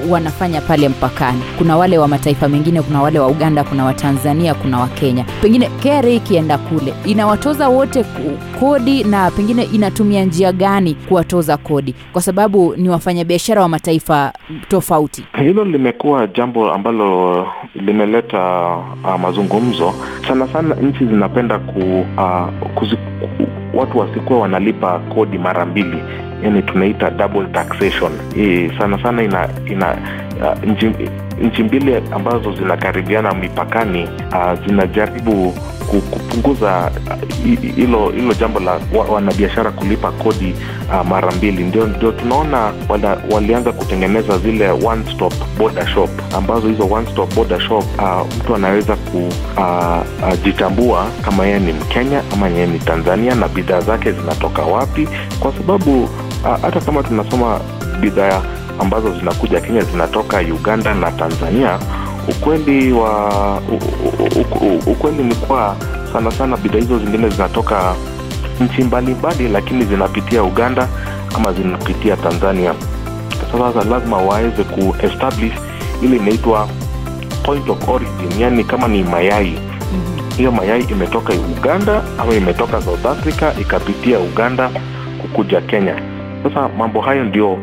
wanafanya 0.09 0.61
pale 0.61 0.89
mpakani, 0.89 1.41
kuna 1.57 1.77
wale 1.77 1.97
wa 1.97 2.07
mataifa 2.07 2.49
mengine, 2.49 2.81
kuna 2.81 3.01
wale 3.01 3.19
wa 3.19 3.27
Uganda, 3.27 3.63
kuna 3.63 3.85
Watanzania, 3.85 4.53
kuna 4.53 4.79
Wakenya. 4.79 5.25
Pengine 5.41 5.69
KRA 5.83 6.09
ikienda 6.09 6.57
kule 6.57 6.93
inawatoza 7.05 7.69
wote 7.69 8.05
kodi, 8.59 9.03
na 9.03 9.31
pengine 9.31 9.63
inatumia 9.63 10.25
njia 10.25 10.51
gani 10.51 10.93
kuwatoza 10.95 11.57
kodi, 11.57 11.95
kwa 12.13 12.21
sababu 12.21 12.75
ni 12.77 12.89
wafanyabiashara 12.89 13.61
wa 13.61 13.69
mataifa 13.69 14.33
tofauti. 14.67 15.25
Hilo 15.39 15.65
limekuwa 15.65 16.27
jambo 16.27 16.71
ambalo 16.71 17.47
limeleta 17.75 18.67
uh, 19.03 19.19
mazungumzo 19.21 19.93
sana 20.27 20.47
sana. 20.47 20.75
Nchi 20.75 21.05
zinapenda 21.05 21.59
ku, 21.59 22.05
uh, 22.17 22.69
kuzi, 22.75 22.95
ku, 22.95 23.47
watu 23.73 23.97
wasikuwa 23.97 24.39
wanalipa 24.39 24.99
kodi 24.99 25.37
mara 25.37 25.65
mbili, 25.65 25.97
yani 26.43 26.61
tunaita 26.61 27.09
double 27.09 27.45
taxation. 27.45 28.11
e, 28.37 28.71
sana 28.77 29.03
sana 29.03 29.23
ina, 29.23 29.49
ina 29.71 29.97
uh, 30.41 30.63
nchi, 30.69 30.91
nchi 31.41 31.63
mbili 31.63 31.95
ambazo 32.11 32.53
zinakaribiana 32.55 33.33
mipakani 33.33 34.03
uh, 34.03 34.65
zinajaribu 34.67 35.53
kupunguza 35.87 36.11
kupunguza 36.11 36.91
uh, 37.09 37.15
hilo 37.75 38.09
hilo 38.09 38.33
jambo 38.33 38.59
la 38.59 38.79
wanabiashara 39.09 39.71
kulipa 39.71 40.11
kodi 40.11 40.55
uh, 40.89 41.05
mara 41.09 41.31
mbili. 41.31 41.63
Ndio, 41.63 41.87
ndio 41.87 42.11
tunaona 42.11 42.71
wala, 42.89 43.17
walianza 43.31 43.71
kutengeneza 43.71 44.37
zile 44.37 44.69
one 44.69 45.03
stop 45.15 45.33
border 45.57 45.87
shop 45.87 46.09
ambazo 46.37 46.67
hizo 46.67 46.87
one 46.91 47.07
stop 47.11 47.35
border 47.35 47.61
shop 47.61 47.83
uh, 47.99 48.27
mtu 48.37 48.55
anaweza 48.55 48.95
kujitambua 48.95 50.99
uh, 51.01 51.07
uh, 51.07 51.13
kama 51.25 51.45
yeye 51.45 51.59
ni 51.59 51.73
Mkenya 51.73 52.21
ama 52.33 52.47
yeye 52.49 52.67
ni 52.67 52.79
Tanzania 52.79 53.35
na 53.35 53.47
bidhaa 53.47 53.79
zake 53.81 54.11
zinatoka 54.11 54.61
wapi, 54.61 55.07
kwa 55.39 55.53
sababu 55.53 56.09
hata 56.43 56.81
kama 56.81 57.03
tunasoma 57.03 57.59
bidhaa 58.01 58.41
ambazo 58.79 59.13
zinakuja 59.19 59.61
Kenya 59.61 59.81
zinatoka 59.81 60.37
Uganda 60.39 60.93
na 60.93 61.11
Tanzania, 61.11 61.79
ukweli 62.27 62.93
wa 62.93 63.29
u, 63.71 63.75
u, 64.39 64.65
u, 64.65 64.91
ukweli 64.91 65.23
ni 65.23 65.35
kuwa 65.35 65.75
sana 66.13 66.31
sana 66.31 66.57
bidhaa 66.57 66.79
hizo 66.79 66.99
zingine 66.99 67.29
zinatoka 67.29 67.95
nchi 68.59 68.83
mbalimbali, 68.83 69.47
lakini 69.47 69.85
zinapitia 69.85 70.43
Uganda 70.43 70.87
ama 71.35 71.53
zinapitia 71.53 72.17
Tanzania. 72.17 72.73
Sasa 73.51 73.83
lazima 73.89 74.17
waweze 74.17 74.63
kuestablish 74.63 75.53
ile 76.01 76.17
inaitwa 76.17 76.67
point 77.43 77.69
of 77.69 77.89
origin, 77.89 78.39
yani 78.39 78.63
kama 78.63 78.87
ni 78.87 79.03
mayai 79.03 79.59
hiyo 80.37 80.51
mayai 80.51 80.83
imetoka 80.83 81.33
Uganda 81.33 82.01
ama 82.19 82.33
imetoka 82.33 82.81
South 82.81 83.05
Africa 83.05 83.51
ikapitia 83.61 84.19
Uganda 84.19 84.69
kukuja 85.21 85.61
Kenya. 85.61 85.95
Sasa 86.43 86.69
mambo 86.77 87.01
hayo 87.01 87.23
ndio 87.23 87.57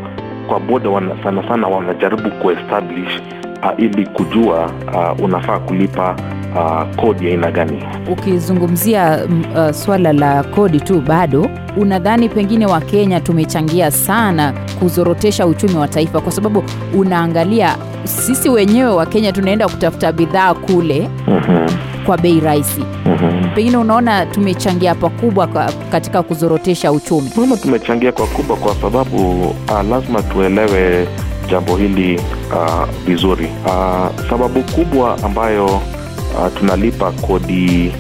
kwa 0.49 0.61
boda 0.61 0.91
wana, 0.91 1.23
sana 1.23 1.49
sana 1.49 1.69
wanajaribu 1.69 2.31
kuestablish 2.31 3.21
uh, 3.63 3.71
ili 3.85 4.07
kujua 4.07 4.71
uh, 4.95 5.25
unafaa 5.25 5.59
kulipa 5.59 6.17
uh, 6.57 6.97
kodi 6.97 7.27
aina 7.27 7.51
gani. 7.51 7.83
Ukizungumzia 8.13 9.19
uh, 9.57 9.71
swala 9.71 10.13
la 10.13 10.43
kodi 10.43 10.81
tu, 10.81 11.01
bado 11.01 11.47
unadhani 11.77 12.29
pengine 12.29 12.67
Wakenya 12.67 13.21
tumechangia 13.21 13.91
sana 13.91 14.53
kuzorotesha 14.79 15.47
uchumi 15.47 15.75
wa 15.77 15.89
taifa, 15.89 16.21
kwa 16.21 16.33
sababu 16.33 16.65
unaangalia 16.99 17.77
sisi 18.05 18.49
wenyewe 18.49 18.91
Wakenya 18.91 19.33
tunaenda 19.33 19.69
kutafuta 19.69 20.13
bidhaa 20.13 20.55
kule 20.55 21.09
mm-hmm. 21.29 21.67
Kwa 22.07 22.19
bei 22.19 22.41
rahisi. 22.41 22.81
Mm-hmm. 23.07 23.55
Pengine 23.55 23.77
unaona 23.77 24.27
tumechangia 24.27 24.95
pakubwa 24.95 25.47
katika 25.91 26.23
kuzorotesha 26.23 26.93
uchumi. 26.93 27.31
Mama 27.37 27.57
tumechangia 27.57 28.13
kwa 28.13 28.27
kubwa, 28.27 28.57
kwa 28.57 28.75
sababu 28.75 29.41
uh, 29.49 29.83
lazima 29.91 30.23
tuelewe 30.23 31.09
jambo 31.51 31.77
hili 31.77 32.17
uh, 32.53 32.85
vizuri. 33.07 33.49
Uh, 33.67 34.29
sababu 34.31 34.63
kubwa 34.63 35.19
ambayo 35.25 35.67
uh, 35.67 36.59
tunalipa 36.59 37.13
kodi 37.13 37.93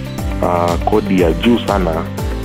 uh, 0.42 0.74
kodi 0.90 1.20
ya 1.22 1.32
juu 1.32 1.58
sana 1.66 1.90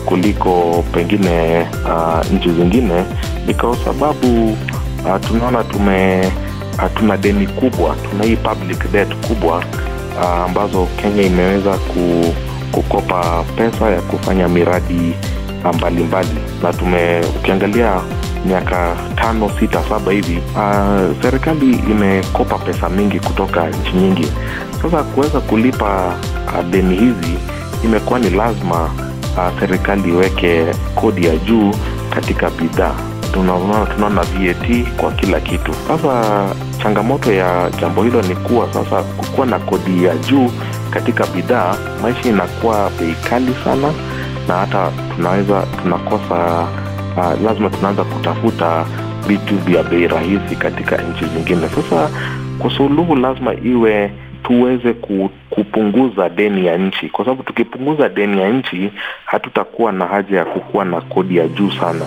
kuliko 0.06 0.84
pengine 0.94 1.60
uh, 1.86 2.32
nchi 2.34 2.50
zingine 2.52 3.04
ni 3.48 3.54
kwa 3.54 3.78
sababu 3.78 4.50
uh, 5.06 5.28
tunaona 5.28 5.64
tume 5.64 6.22
uh, 6.78 6.90
tuna 6.96 7.18
deni 7.18 7.48
kubwa, 7.48 7.96
tuna 8.12 8.24
hii 8.24 8.36
public 8.36 8.92
debt 8.92 9.16
kubwa 9.28 9.58
uh, 9.58 9.64
ambazo 10.45 10.86
Kenya 11.01 11.22
imeweza 11.22 11.77
ku, 11.77 12.34
kukopa 12.72 13.43
pesa 13.55 13.89
ya 13.89 14.01
kufanya 14.01 14.48
miradi 14.48 15.13
mbalimbali 15.60 16.03
mbalimbali 16.03 16.29
na 16.63 16.74
tume 16.74 17.22
ukiangalia 17.36 18.01
miaka 18.45 18.95
tano 19.15 19.51
sita 19.60 19.84
saba 19.89 20.12
hivi 20.12 20.38
uh, 20.55 21.22
serikali 21.22 21.72
imekopa 21.75 22.57
pesa 22.57 22.89
mingi 22.89 23.19
kutoka 23.19 23.67
nchi 23.69 23.91
nyingi. 23.95 24.27
Sasa 24.81 25.03
kuweza 25.03 25.39
kulipa 25.39 26.13
deni 26.72 26.95
hizi 26.95 27.38
imekuwa 27.84 28.19
ni 28.19 28.29
lazima 28.29 28.89
serikali 29.60 30.10
iweke 30.10 30.65
kodi 30.95 31.25
ya 31.25 31.36
juu 31.38 31.72
katika 32.10 32.50
bidhaa. 32.50 32.95
Tunaona 33.36 33.86
tuna 33.86 34.10
VAT 34.10 34.84
kwa 34.98 35.12
kila 35.12 35.39
kitu. 35.39 35.74
Sasa 35.88 36.56
changamoto 36.84 37.32
ya 37.34 37.70
jambo 37.82 38.04
hilo 38.04 38.22
ni 38.22 38.36
kuwa 38.36 38.74
sasa 38.74 39.04
kukuwa 39.04 39.48
na 39.48 39.60
kodi 39.60 40.04
ya 40.04 40.15
juu 40.18 40.51
katika 40.89 41.25
bidhaa, 41.27 41.75
maisha 42.01 42.30
inakuwa 42.30 42.89
bei 43.00 43.15
kali 43.30 43.56
sana, 43.63 43.94
na 44.48 44.54
hata 44.54 44.92
tunaweza 45.15 45.63
tunakosa 45.84 46.68
uh, 47.18 47.42
lazima 47.46 47.70
tunaanza 47.70 48.04
kutafuta 48.04 48.86
vitu 49.27 49.56
vya 49.58 49.84
bei 49.84 50.08
rahisi 50.08 50.56
katika 50.56 50.98
nchi 50.98 51.25
zingine. 51.25 51.70
Sasa 51.70 52.10
kwa 52.60 52.72
suluhu 52.72 53.15
lazima 53.15 53.54
iwe 53.54 54.12
tuweze 54.44 54.94
ku, 54.94 55.30
kupunguza 55.50 56.30
deni 56.30 56.65
ya 56.65 56.77
nchi, 56.77 57.10
kwa 57.10 57.25
sababu 57.25 57.44
tukipunguza 57.44 58.10
deni 58.10 58.42
ya 58.42 58.50
nchi 58.50 58.92
hatutakuwa 59.25 59.92
na 59.92 60.06
haja 60.06 60.38
ya 60.38 60.46
kukuwa 60.46 60.86
na 60.86 61.01
kodi 61.01 61.38
ya 61.38 61.48
juu 61.48 61.72
sana, 61.72 62.06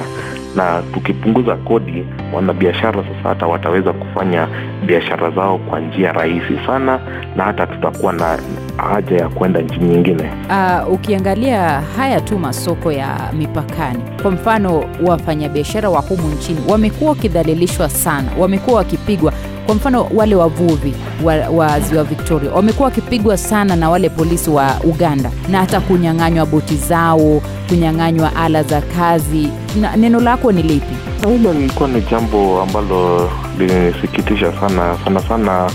na 0.57 0.83
tukipunguza 0.95 1.57
kodi, 1.57 2.05
wanabiashara 2.33 3.03
sasa 3.03 3.29
hata 3.29 3.47
wataweza 3.47 3.93
kufanya 3.93 4.49
biashara 4.87 5.31
zao 5.31 5.59
kwa 5.59 5.81
njia 5.81 6.13
rahisi 6.13 6.59
sana, 6.67 6.99
na 7.37 7.45
hata 7.45 7.67
tutakuwa 7.67 8.13
na 8.13 8.39
haja 8.77 9.17
ya 9.17 9.29
kwenda 9.29 9.61
nchi 9.61 9.79
nyingine. 9.81 10.31
Uh, 10.51 10.93
ukiangalia 10.93 11.81
haya 11.97 12.21
tu 12.21 12.39
masoko 12.39 12.93
ya 12.93 13.31
mipakani, 13.33 14.03
kwa 14.23 14.31
mfano 14.31 14.85
wafanyabiashara 15.07 15.91
wa 15.91 16.01
humu 16.01 16.29
nchini 16.29 16.59
wamekuwa 16.69 17.11
wakidhalilishwa 17.11 17.89
sana, 17.89 18.29
wamekuwa 18.39 18.77
wakipigwa. 18.77 19.33
Kwa 19.69 19.75
mfano 19.75 20.07
wale 20.15 20.35
wavuvi 20.35 20.95
wa, 21.25 21.35
wa 21.35 21.81
ziwa 21.81 22.05
Victoria 22.05 22.51
wamekuwa 22.53 22.89
wakipigwa 22.89 23.37
sana 23.37 23.77
na 23.77 23.91
wale 23.91 24.09
polisi 24.09 24.51
wa 24.51 24.77
Uganda, 24.85 25.31
na 25.51 25.59
hata 25.59 25.81
kunyang'anywa 25.81 26.47
boti 26.47 26.77
zao, 26.77 27.43
kunyang'anywa 27.69 28.37
ala 28.37 28.63
za 28.63 28.81
kazi. 28.81 29.49
Na, 29.81 29.97
neno 29.97 30.21
lako 30.21 30.53
ni 30.53 30.63
lipi? 30.63 30.95
Hilo 31.29 31.53
lilikuwa 31.53 31.89
ni 31.89 32.01
jambo 32.01 32.63
ambalo 32.63 33.31
linisikitisha 33.59 34.53
sana 34.61 34.99
sana 35.05 35.21
sana 35.23 35.71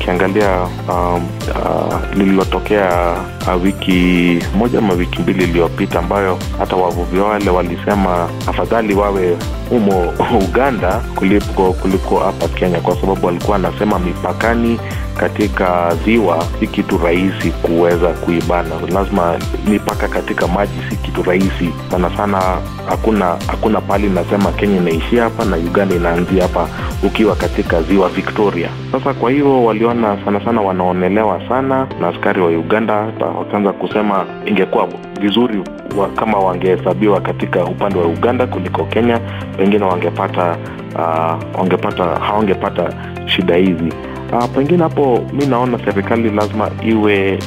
ukiangalia 0.00 0.68
um, 0.88 1.28
uh, 1.48 2.16
lililotokea 2.16 3.16
uh, 3.46 3.62
wiki 3.62 4.38
moja 4.56 4.78
ama 4.78 4.94
wiki 4.94 5.22
mbili 5.22 5.44
iliyopita 5.44 5.98
ambayo 5.98 6.38
hata 6.58 6.76
wavuvi 6.76 7.18
wale 7.18 7.50
walisema 7.50 8.28
afadhali 8.46 8.94
wawe 8.94 9.36
humo 9.70 10.14
uganda 10.48 11.00
kuliko 11.14 11.72
kuliko 11.72 12.18
hapa 12.18 12.48
kenya 12.48 12.80
kwa 12.80 13.00
sababu 13.00 13.26
walikuwa 13.26 13.52
wanasema 13.52 13.98
mipakani 13.98 14.80
katika 15.18 15.94
ziwa 16.04 16.44
si 16.60 16.66
kitu 16.66 16.98
rahisi 17.04 17.50
kuweza 17.50 18.08
kuibana. 18.08 18.70
Lazima 18.94 19.38
mipaka 19.68 20.08
katika 20.08 20.46
maji 20.48 20.72
si 20.90 20.96
kitu 20.96 21.22
rahisi. 21.22 21.70
Sana 21.90 22.10
sana 22.16 22.40
hakuna 22.88 23.24
hakuna 23.46 23.80
pali 23.80 24.06
inasema 24.06 24.52
kenya 24.52 24.76
inaishia 24.76 25.22
hapa 25.24 25.44
na 25.44 25.56
uganda 25.56 25.94
inaanzia 25.96 26.42
hapa 26.42 26.68
ukiwa 27.02 27.36
katika 27.36 27.82
ziwa 27.82 28.08
victoria. 28.08 28.68
Sasa 28.92 29.14
kwa 29.14 29.30
hivyo 29.30 29.64
waliona 29.64 30.24
sana 30.24 30.44
sana 30.44 30.60
wanaonelewa 30.60 31.40
sana 31.48 31.86
na 32.00 32.08
askari 32.08 32.40
wa 32.40 32.48
uganda. 32.48 32.94
Wakaanza 33.38 33.72
kusema 33.72 34.24
ingekuwa 34.46 34.88
vizuri 35.20 35.62
wa, 35.96 36.08
kama 36.08 36.38
wangehesabiwa 36.38 37.20
katika 37.20 37.64
upande 37.64 37.98
wa 37.98 38.06
uganda 38.06 38.46
kuliko 38.46 38.84
kenya 38.84 39.18
pengine 39.56 39.84
wangepata 39.84 40.56
uh, 40.94 41.58
wangepata 41.60 42.04
hawangepata 42.04 42.92
shida 43.26 43.56
hizi 43.56 43.92
Uh, 44.32 44.44
pengine 44.54 44.82
hapo 44.82 45.24
mi 45.32 45.46
naona 45.46 45.78
serikali 45.84 46.30
lazima 46.30 46.70
iwe 46.86 47.38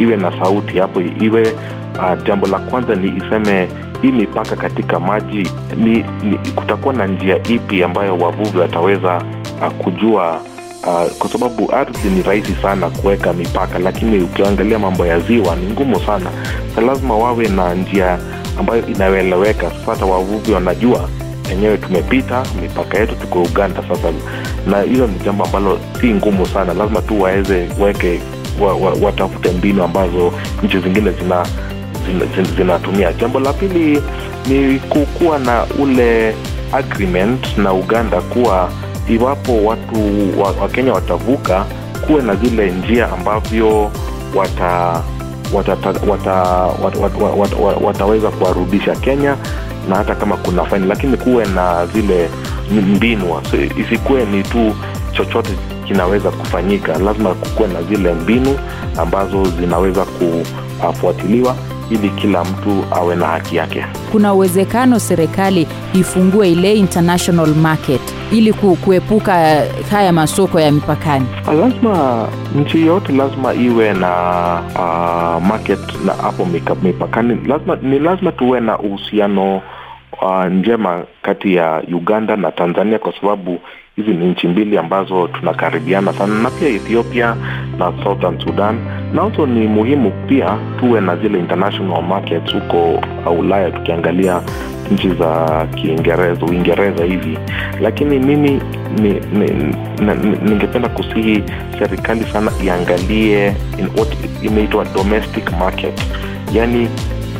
iwe 0.00 0.16
na 0.16 0.32
sauti 0.42 0.78
hapo 0.78 1.00
iwe 1.00 1.42
uh, 1.98 2.22
jambo 2.26 2.46
la 2.46 2.58
kwanza 2.58 2.94
ni 2.94 3.08
iseme 3.16 3.68
hii 4.02 4.12
mipaka 4.12 4.56
katika 4.56 5.00
maji 5.00 5.48
ni, 5.76 6.04
ni 6.22 6.38
kutakuwa 6.54 6.94
na 6.94 7.06
njia 7.06 7.36
ipi 7.48 7.82
ambayo 7.82 8.18
wavuvi 8.18 8.58
wataweza 8.58 9.22
uh, 9.62 9.68
kujua 9.72 10.40
uh, 10.86 11.10
kwa 11.18 11.30
sababu 11.30 11.72
ardhi 11.74 12.08
ni 12.08 12.22
rahisi 12.22 12.52
sana 12.62 12.90
kuweka 12.90 13.32
mipaka 13.32 13.78
lakini 13.78 14.22
ukiangalia 14.22 14.78
mambo 14.78 15.06
ya 15.06 15.20
ziwa 15.20 15.56
ni 15.56 15.66
ngumu 15.72 16.00
sana. 16.00 16.30
Sa 16.74 16.80
lazima 16.80 17.16
wawe 17.16 17.48
na 17.48 17.74
njia 17.74 18.18
ambayo 18.58 18.86
inayoeleweka. 18.86 19.70
Sasa 19.86 20.04
wavuvi 20.06 20.52
wanajua 20.52 21.08
enyewe 21.52 21.78
tumepita 21.78 22.42
mipaka 22.62 22.98
yetu 22.98 23.14
tuko 23.14 23.42
uganda. 23.42 23.82
Sasa 23.88 24.08
na 24.66 24.80
hilo 24.80 25.06
ni 25.06 25.18
jambo 25.24 25.44
ambalo 25.44 25.78
si 26.00 26.06
ngumu 26.14 26.46
sana. 26.46 26.74
Lazima 26.74 27.02
tu 27.02 27.22
waweze 27.22 27.68
weke 27.80 28.20
wa, 28.60 28.74
wa, 28.74 28.92
watafute 29.02 29.50
mbinu 29.50 29.84
ambazo 29.84 30.32
nchi 30.62 30.78
zingine 30.78 31.10
zina 31.10 31.46
zinatumia 32.06 32.78
zina, 32.78 32.78
zina 32.96 33.12
jambo 33.12 33.40
la 33.40 33.52
pili 33.52 34.02
ni 34.46 34.78
kukuwa 34.78 35.38
na 35.38 35.64
ule 35.78 36.34
agreement 36.72 37.58
na 37.58 37.72
uganda 37.72 38.20
kuwa 38.20 38.70
iwapo 39.08 39.64
watu 39.64 40.40
wa, 40.40 40.46
wa 40.46 40.94
watavuka 40.94 41.64
kuwe 42.06 42.22
na 42.22 42.34
zile 42.34 42.70
njia 42.70 43.12
ambavyo 43.12 43.90
wata 44.34 45.02
watata, 45.52 45.88
wata, 45.88 46.32
wata, 46.82 46.98
wata, 47.00 47.18
wata, 47.18 47.56
wata, 47.56 47.56
wataweza 47.86 48.30
kuwarudisha 48.30 48.94
kenya 48.96 49.36
na 49.88 49.96
hata 49.96 50.14
kama 50.14 50.36
kuna 50.36 50.64
faini 50.64 50.86
lakini 50.86 51.16
kuwe 51.16 51.46
na 51.46 51.86
zile 51.86 52.28
mbinu 52.70 53.26
so, 53.50 53.56
isikuwe 53.80 54.24
ni 54.24 54.42
tu 54.42 54.74
chochote 55.12 55.50
kinaweza 55.86 56.30
kufanyika. 56.30 56.98
Lazima 56.98 57.34
kukuwe 57.34 57.68
na 57.68 57.82
zile 57.82 58.14
mbinu 58.14 58.58
ambazo 58.98 59.44
zinaweza 59.44 60.04
kufuatiliwa 60.04 61.56
ili 61.90 62.08
kila 62.10 62.44
mtu 62.44 62.84
awe 62.90 63.16
na 63.16 63.26
haki 63.26 63.56
yake. 63.56 63.84
Kuna 64.12 64.34
uwezekano 64.34 64.98
serikali 64.98 65.66
ifungue 65.94 66.52
ile 66.52 66.74
international 66.74 67.54
market 67.54 68.00
ili 68.32 68.52
kuepuka 68.52 69.62
haya 69.90 70.12
masoko 70.12 70.60
ya 70.60 70.72
mipakani. 70.72 71.26
Lazima 71.60 72.28
nchi 72.56 72.86
yote 72.86 73.12
lazima 73.12 73.54
iwe 73.54 73.92
na 73.92 74.10
uh, 74.74 75.46
market 75.46 75.80
na 76.06 76.12
hapo 76.12 76.48
mipakani. 76.82 77.38
Lazima 77.46 77.76
ni 77.76 77.98
lazima 77.98 78.32
tuwe 78.32 78.60
na 78.60 78.78
uhusiano 78.78 79.62
uh, 80.22 80.44
njema 80.44 81.02
kati 81.22 81.54
ya 81.54 81.82
uganda 81.92 82.36
na 82.36 82.52
tanzania 82.52 82.98
kwa 82.98 83.12
sababu 83.20 83.60
hizi 83.96 84.10
ni 84.10 84.26
nchi 84.26 84.48
mbili 84.48 84.78
ambazo 84.78 85.28
tunakaribiana 85.28 86.12
sana 86.12 86.34
na 86.42 86.50
pia 86.50 86.68
ethiopia 86.68 87.36
na 87.78 87.92
southern 88.04 88.40
sudan. 88.40 88.78
Na 89.14 89.22
also 89.22 89.46
ni 89.46 89.66
muhimu 89.68 90.12
pia 90.28 90.58
tuwe 90.80 91.00
na 91.00 91.16
zile 91.16 91.38
international 91.38 92.02
markets 92.02 92.52
huko 92.52 93.00
ulaya 93.38 93.70
tukiangalia 93.70 94.40
nchi 94.92 95.08
za 95.10 95.66
kiingereza 95.74 96.46
uingereza 96.46 97.04
hivi. 97.04 97.38
Lakini 97.80 98.18
mimi 98.18 98.60
ningependa 100.44 100.78
ni, 100.78 100.88
ni, 100.88 100.94
kusihi 100.94 101.44
serikali 101.78 102.24
sana 102.24 102.52
iangalie 102.64 103.48
in 103.78 103.86
what 103.98 104.16
imeitwa 104.42 104.84
domestic 104.84 105.52
market. 105.58 106.00
Yaani 106.52 106.88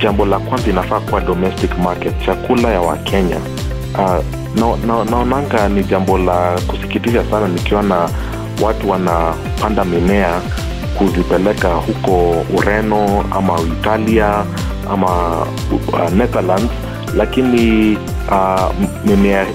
jambo 0.00 0.26
la 0.26 0.38
kwanza 0.38 0.70
inafaa 0.70 1.00
kuwa 1.00 1.20
domestic 1.20 1.78
market 1.78 2.26
chakula 2.26 2.68
ya 2.68 2.80
wakenya. 2.80 3.36
Uh, 3.94 4.24
naonanga 5.10 5.56
na, 5.56 5.68
na 5.68 5.68
ni 5.68 5.84
jambo 5.84 6.18
la 6.18 6.60
kusikitisha 6.66 7.24
sana 7.30 7.48
nikiona 7.48 8.08
watu 8.62 8.90
wanapanda 8.90 9.84
mimea 9.84 10.40
kuzipeleka 10.98 11.68
huko 11.74 12.44
ureno 12.56 13.24
ama 13.30 13.60
italia 13.60 14.44
ama 14.92 15.38
uh, 15.92 16.10
netherlands 16.16 16.70
lakini 17.16 17.96
uh, 18.30 18.72
mimea, 19.04 19.46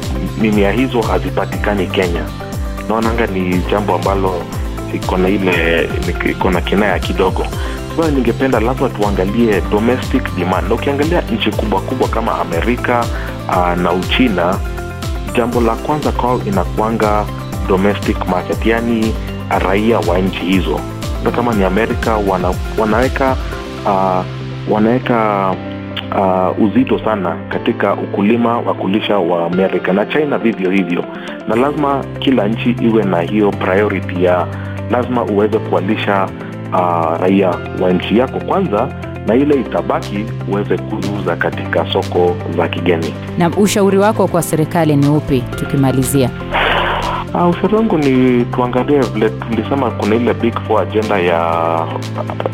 mimea 0.41 0.71
hizo 0.71 1.01
hazipatikani 1.01 1.87
kenya. 1.87 2.21
Naonanga 2.89 3.27
ni 3.27 3.61
jambo 3.71 3.95
ambalo 3.95 4.33
iko 4.93 5.17
na 5.17 5.29
ile 5.29 5.89
iko 6.31 6.51
na 6.51 6.61
kinaya 6.61 6.99
kidogo 6.99 7.45
sasa 7.99 8.11
ningependa 8.11 8.59
lazima 8.59 8.89
tuangalie 8.89 9.61
domestic 9.71 10.35
demand. 10.35 10.67
Na 10.69 10.75
ukiangalia 10.75 11.21
nchi 11.21 11.51
kubwa 11.51 11.81
kubwa 11.81 12.07
kama 12.07 12.39
amerika 12.39 13.05
uh, 13.47 13.81
na 13.81 13.91
uchina 13.91 14.55
jambo 15.35 15.61
la 15.61 15.75
kwanza 15.75 16.11
kwao 16.11 16.41
inakuanga 16.45 17.25
domestic 17.67 18.27
market 18.27 18.65
yaani 18.65 19.13
raia 19.69 19.99
wa 19.99 20.19
nchi 20.19 20.39
hizo. 20.39 20.79
Na 21.23 21.31
kama 21.31 21.53
ni 21.53 21.63
amerika 21.63 22.17
wana, 22.17 22.53
wanaweka 22.77 23.35
uh, 23.85 24.25
wanaweka 24.73 25.49
uh, 26.19 26.63
uzito 26.65 26.99
sana 26.99 27.37
katika 27.49 27.93
ukulima 27.93 28.57
wa 28.57 28.73
kulisha 28.73 29.17
wa 29.17 29.45
amerika 29.45 29.93
na 29.93 30.05
china 30.05 30.37
vivyo 30.37 30.71
hivyo. 30.71 31.03
Na 31.47 31.55
lazima 31.55 32.03
kila 32.19 32.47
nchi 32.47 32.69
iwe 32.81 33.03
na 33.03 33.21
hiyo 33.21 33.51
priority 33.51 34.23
ya 34.23 34.47
lazima 34.91 35.23
uweze 35.23 35.57
kuwalisha 35.59 36.27
uh, 36.73 37.21
raia 37.21 37.49
wa 37.81 37.91
nchi 37.93 38.17
yako 38.17 38.39
kwanza 38.39 38.87
na 39.27 39.35
ile 39.35 39.55
itabaki 39.61 40.25
uweze 40.51 40.77
kuuza 40.77 41.35
katika 41.35 41.93
soko 41.93 42.35
za 42.57 42.67
kigeni. 42.67 43.13
Na 43.37 43.49
ushauri 43.49 43.97
wako 43.97 44.27
kwa 44.27 44.41
serikali 44.41 44.95
ni 44.95 45.07
upi 45.09 45.43
tukimalizia? 45.55 46.29
Uh, 47.33 47.49
ushauri 47.49 47.75
wangu 47.75 47.97
ni 47.97 48.45
tuangalie 48.45 48.99
vile 48.99 49.29
tulisema 49.29 49.91
kuna 49.91 50.15
ile 50.15 50.33
big 50.33 50.53
four 50.67 50.81
agenda 50.81 51.19
ya 51.19 51.41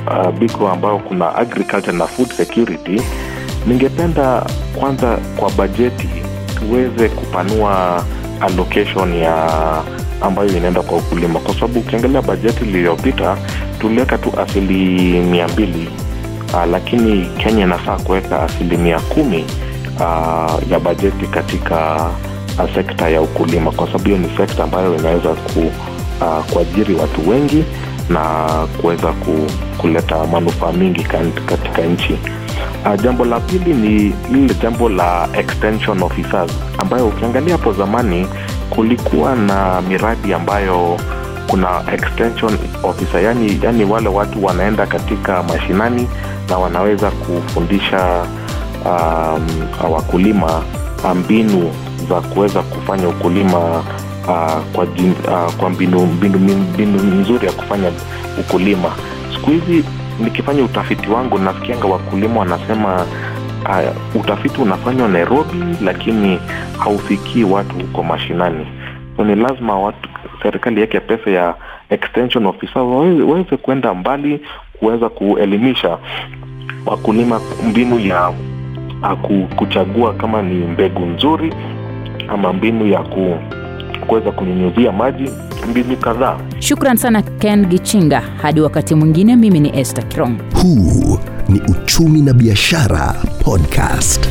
uh, 0.07 0.31
big 0.39 0.51
four 0.51 0.71
ambayo 0.71 0.97
kuna 0.97 1.35
agriculture 1.35 1.97
na 1.97 2.07
food 2.07 2.27
security. 2.31 3.01
Ningependa 3.67 4.45
kwanza 4.79 5.17
kwa 5.37 5.51
bajeti 5.51 6.09
tuweze 6.59 7.09
kupanua 7.09 8.03
allocation 8.41 9.13
ya 9.13 9.49
ambayo 10.21 10.49
inaenda 10.57 10.81
kwa 10.81 10.97
ukulima. 10.97 11.39
Kwa 11.39 11.53
sababu 11.53 11.79
ukiangalia 11.79 12.21
bajeti 12.21 12.63
iliyopita 12.63 13.37
tuliweka 13.85 14.17
tu 14.17 14.31
asilimia 14.39 15.47
mbili 15.47 15.89
uh, 16.53 16.65
lakini 16.71 17.25
kenya 17.37 17.63
inafaa 17.63 17.97
kuweka 17.97 18.43
asilimia 18.43 18.99
kumi 18.99 19.45
uh, 19.99 20.71
ya 20.71 20.79
bajeti 20.79 21.27
katika 21.27 21.95
uh, 22.59 22.75
sekta 22.75 23.09
ya 23.09 23.21
ukulima 23.21 23.71
kwa 23.71 23.87
sababu 23.87 24.05
hiyo 24.05 24.17
ni 24.17 24.29
sekta 24.37 24.63
ambayo 24.63 24.95
inaweza 24.95 25.29
ku, 25.29 25.59
uh, 26.21 26.45
kuajiri 26.53 26.95
watu 26.95 27.29
wengi 27.29 27.63
na 28.09 28.21
kuweza 28.81 29.07
ku, 29.07 29.47
kuleta 29.77 30.25
manufaa 30.27 30.71
mingi 30.71 31.03
katika 31.45 31.81
nchi. 31.81 32.17
Uh, 32.85 33.01
jambo 33.01 33.25
la 33.25 33.39
pili 33.39 33.73
ni 33.73 34.13
lile 34.31 34.53
jambo 34.61 34.89
la 34.89 35.29
extension 35.33 36.03
officers 36.03 36.51
ambayo 36.77 37.07
ukiangalia 37.07 37.57
hapo 37.57 37.73
zamani 37.73 38.27
kulikuwa 38.69 39.35
na 39.35 39.81
miradi 39.81 40.33
ambayo 40.33 40.97
kuna 41.47 41.83
extension 41.93 42.57
officer 42.83 43.23
yani, 43.23 43.59
yani 43.63 43.83
wale 43.85 44.09
watu 44.09 44.45
wanaenda 44.45 44.85
katika 44.85 45.43
mashinani 45.43 46.07
na 46.49 46.57
wanaweza 46.57 47.11
kufundisha 47.11 48.25
um, 48.85 49.47
wakulima 49.91 50.63
mbinu 51.15 51.71
za 52.09 52.21
kuweza 52.21 52.61
kufanya 52.61 53.07
ukulima 53.07 53.59
uh, 54.27 54.61
kwa, 54.73 54.85
jin, 54.85 55.11
uh, 55.11 55.53
kwa 55.53 55.69
mbinu, 55.69 56.05
mbinu, 56.05 56.39
mbinu 56.39 57.03
nzuri 57.21 57.47
ya 57.47 57.51
kufanya 57.53 57.91
ukulima. 58.39 58.91
Siku 59.33 59.49
hizi 59.51 59.83
nikifanya 60.19 60.63
utafiti 60.63 61.09
wangu 61.09 61.37
nafikianga 61.39 61.87
wakulima 61.87 62.39
wanasema 62.39 63.05
uh, 63.65 64.21
utafiti 64.21 64.61
unafanywa 64.61 65.07
nairobi 65.07 65.57
lakini 65.83 66.39
haufikii 66.77 67.43
watu 67.43 67.75
huko 67.75 68.03
mashinani 68.03 68.67
so 69.17 69.23
ni 69.23 69.35
lazima 69.35 69.79
watu 69.79 70.09
serikali 70.43 70.81
yake 70.81 70.99
pesa 70.99 71.29
ya 71.31 71.55
extension 71.89 72.45
officer 72.45 72.81
waweze, 72.81 73.23
kuenda 73.23 73.57
kwenda 73.57 73.93
mbali 73.93 74.39
kuweza 74.79 75.09
kuelimisha 75.09 75.97
wakulima 76.85 77.41
mbinu 77.69 77.99
ya 77.99 78.33
kuchagua 79.55 80.13
kama 80.13 80.41
ni 80.41 80.55
mbegu 80.55 81.05
nzuri 81.05 81.53
ama 82.27 82.53
mbinu 82.53 82.87
ya 82.87 82.99
ku, 83.03 83.37
kuweza 84.07 84.31
kunyunyuzia 84.31 84.91
maji 84.91 85.29
mbinu 85.69 85.97
kadhaa 85.97 86.37
Shukran 86.59 86.97
sana 86.97 87.21
Ken 87.21 87.65
Gichinga. 87.65 88.21
Hadi 88.41 88.61
wakati 88.61 88.95
mwingine, 88.95 89.35
mimi 89.35 89.59
ni 89.59 89.79
Esther 89.79 90.07
Kirong. 90.07 90.35
Huu 90.61 91.19
ni 91.49 91.61
Uchumi 91.61 92.21
na 92.21 92.33
Biashara 92.33 93.15
Podcast. 93.43 94.29